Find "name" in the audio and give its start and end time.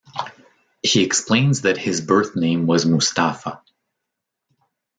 2.35-2.65